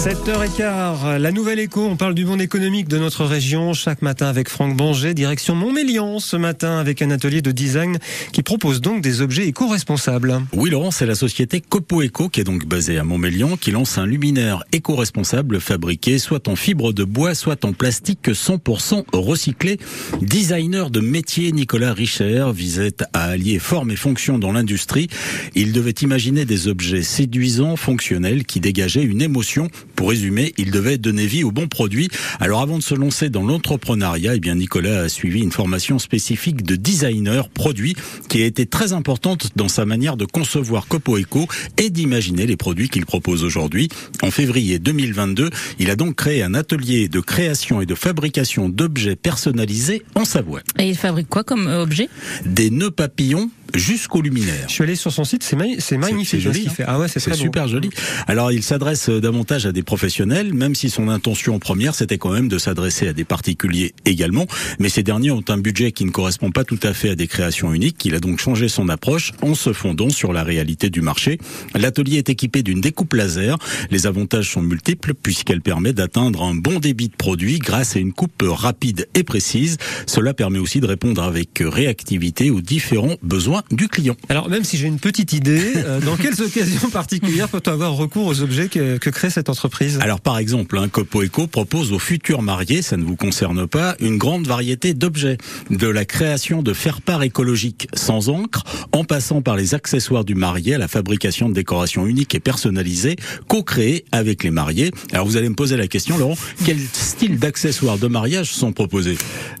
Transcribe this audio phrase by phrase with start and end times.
[0.00, 4.48] 7h15, la nouvelle écho, on parle du monde économique de notre région chaque matin avec
[4.48, 7.98] Franck Banger, direction Montmélian ce matin avec un atelier de design
[8.32, 10.40] qui propose donc des objets éco-responsables.
[10.54, 13.98] Oui Laurent, c'est la société Copo Eco qui est donc basée à Montmélian qui lance
[13.98, 19.78] un luminaire éco-responsable fabriqué soit en fibre de bois, soit en plastique 100% recyclé.
[20.22, 25.08] Designer de métier Nicolas Richer visait à allier forme et fonction dans l'industrie.
[25.54, 29.68] Il devait imaginer des objets séduisants, fonctionnels qui dégageaient une émotion
[30.00, 32.08] pour résumer, il devait donner vie au bon produit.
[32.40, 36.62] Alors avant de se lancer dans l'entrepreneuriat, eh bien Nicolas a suivi une formation spécifique
[36.62, 37.94] de designer produit
[38.30, 42.56] qui a été très importante dans sa manière de concevoir Copo Eco et d'imaginer les
[42.56, 43.90] produits qu'il propose aujourd'hui.
[44.22, 49.16] En février 2022, il a donc créé un atelier de création et de fabrication d'objets
[49.16, 50.62] personnalisés en Savoie.
[50.78, 52.08] Et il fabrique quoi comme euh, objet?
[52.46, 54.64] Des nœuds papillons jusqu'au luminaire.
[54.68, 56.26] Je suis allé sur son site, c'est magnifique.
[56.28, 56.66] C'est joli.
[56.68, 56.84] Fait.
[56.86, 57.90] Ah ouais, c'est super joli.
[58.26, 62.30] Alors, il s'adresse euh, davantage à des professionnels, même si son intention première, c'était quand
[62.30, 64.46] même de s'adresser à des particuliers également.
[64.78, 67.26] Mais ces derniers ont un budget qui ne correspond pas tout à fait à des
[67.26, 68.04] créations uniques.
[68.04, 71.38] Il a donc changé son approche en se fondant sur la réalité du marché.
[71.74, 73.58] L'atelier est équipé d'une découpe laser.
[73.90, 78.12] Les avantages sont multiples puisqu'elle permet d'atteindre un bon débit de produit grâce à une
[78.12, 79.76] coupe rapide et précise.
[80.06, 84.16] Cela permet aussi de répondre avec réactivité aux différents besoins du client.
[84.28, 88.26] Alors même si j'ai une petite idée, euh, dans quelles occasions particulières peut-on avoir recours
[88.26, 89.98] aux objets que, que crée cette entreprise?
[90.00, 93.96] Alors par exemple, un Copo Eco propose aux futurs mariés, ça ne vous concerne pas,
[94.00, 95.38] une grande variété d'objets,
[95.70, 100.74] de la création de faire-part écologique sans encre, en passant par les accessoires du marié
[100.74, 103.16] à la fabrication de décorations uniques et personnalisées,
[103.48, 104.90] co-créées avec les mariés.
[105.12, 109.16] Alors vous allez me poser la question, Laurent, quel style d'accessoires de mariage sont proposés?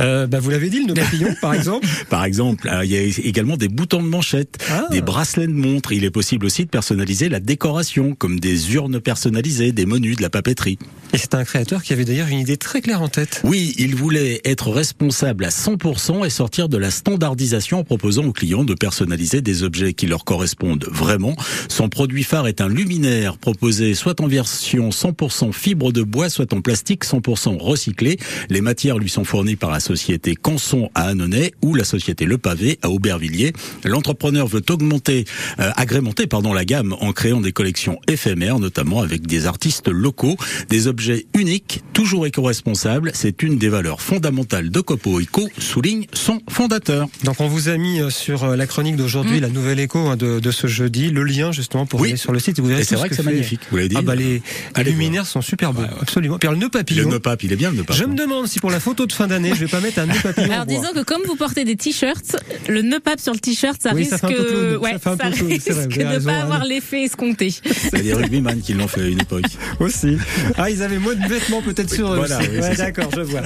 [0.00, 3.56] Euh, bah, Vous l'avez dit, le papillon par exemple Par exemple, il y a également
[3.56, 4.86] des boutons de manchette, ah.
[4.90, 5.92] des bracelets de montre.
[5.92, 10.22] Il est possible aussi de personnaliser la décoration, comme des urnes personnalisées, des menus, de
[10.22, 10.78] la papeterie.
[11.14, 13.40] Et c'est un créateur qui avait d'ailleurs une idée très claire en tête.
[13.44, 18.32] Oui, il voulait être responsable à 100% et sortir de la standardisation en proposant aux
[18.32, 21.36] clients de personnaliser des objets qui leur correspondent vraiment.
[21.68, 26.52] Son produit phare est un luminaire proposé soit en version 100% fibre de bois, soit
[26.52, 28.18] en plastique 100% recyclé.
[28.50, 32.38] Les matières lui sont fournies par la société Canson à Annonay ou la société Le
[32.38, 33.52] Pavé à Aubervilliers.
[33.84, 35.26] L'entrepreneur veut augmenter,
[35.60, 40.36] euh, agrémenter pardon la gamme en créant des collections éphémères, notamment avec des artistes locaux,
[40.70, 41.03] des objets
[41.34, 43.10] uniques, toujours éco-responsables.
[43.14, 47.08] C'est une des valeurs fondamentales de Copo Eco, souligne son fondateur.
[47.24, 49.42] Donc on vous a mis euh, sur euh, la chronique d'aujourd'hui, mmh.
[49.42, 52.38] la nouvelle écho hein, de, de, ce jeudi, le lien justement pour aller sur le
[52.38, 52.58] site.
[52.58, 53.60] Et vous verrez c'est vrai que, c'est magnifique.
[53.70, 53.96] Vous l'avez dit.
[53.98, 54.42] Ah bah les,
[54.84, 56.38] luminaires sont super beaux, absolument.
[56.38, 57.04] Puis le nœud papillon.
[57.04, 58.06] Le nœud papillon, il est bien le nœud papillon.
[58.06, 60.06] Je me demande si pour la photo de fin d'année, je vais pas mettre un
[60.06, 60.52] nœud papillon.
[60.52, 62.36] Alors disons que comme vous portez des t-shirts,
[62.68, 66.38] le nœud papillon sur le t-shirt ça risque, ouais, ça, ça risque de ne pas
[66.38, 67.50] avoir l'effet escompté.
[67.50, 69.44] C'est les rugbyman qui l'ont fait à une époque.
[69.80, 70.16] Aussi.
[70.56, 72.16] Ah, ils avaient moins de vêtements peut-être sur eux.
[72.16, 73.40] Voilà, ouais, d'accord, je vois.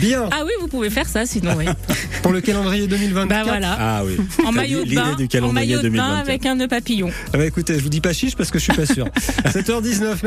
[0.00, 0.28] Bien.
[0.32, 1.66] Ah oui, vous pouvez faire ça sinon, oui.
[2.22, 3.28] Pour le calendrier 2024.
[3.28, 3.76] Bah voilà.
[3.78, 4.16] Ah oui.
[4.46, 7.10] En maillot de bain, en maillot de bain avec un nœud papillon.
[7.32, 9.06] Ah bah écoutez, je vous dis pas chiche parce que je suis pas sûr.
[9.46, 10.26] 7h19, merci.